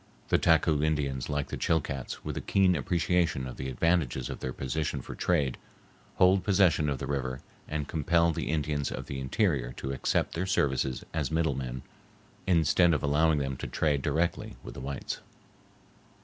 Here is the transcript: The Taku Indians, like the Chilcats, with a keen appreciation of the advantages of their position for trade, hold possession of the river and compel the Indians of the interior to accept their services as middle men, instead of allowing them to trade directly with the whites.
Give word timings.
The 0.29 0.39
Taku 0.39 0.81
Indians, 0.81 1.29
like 1.29 1.49
the 1.49 1.57
Chilcats, 1.57 2.25
with 2.25 2.35
a 2.35 2.41
keen 2.41 2.75
appreciation 2.75 3.45
of 3.45 3.57
the 3.57 3.69
advantages 3.69 4.31
of 4.31 4.39
their 4.39 4.51
position 4.51 4.99
for 5.03 5.13
trade, 5.13 5.59
hold 6.15 6.43
possession 6.43 6.89
of 6.89 6.97
the 6.97 7.05
river 7.05 7.41
and 7.67 7.87
compel 7.87 8.31
the 8.31 8.49
Indians 8.49 8.91
of 8.91 9.05
the 9.05 9.19
interior 9.19 9.73
to 9.73 9.91
accept 9.91 10.33
their 10.33 10.47
services 10.47 11.05
as 11.13 11.29
middle 11.29 11.53
men, 11.53 11.83
instead 12.47 12.95
of 12.95 13.03
allowing 13.03 13.37
them 13.37 13.55
to 13.57 13.67
trade 13.67 14.01
directly 14.01 14.55
with 14.63 14.73
the 14.73 14.81
whites. 14.81 15.21